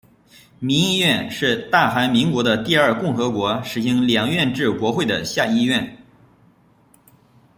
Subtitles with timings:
[0.57, 5.95] 民议院是大韩民国的第二共和国实行两院制国会的下议院。